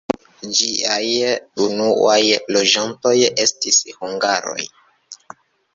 [0.59, 1.03] Ĝiaj
[1.65, 2.17] unuaj
[2.57, 3.15] loĝantoj
[3.47, 4.61] estis hungaroj.